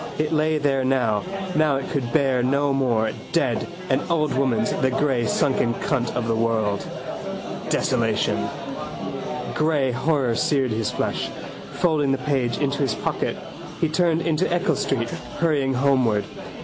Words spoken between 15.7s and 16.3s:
homeward.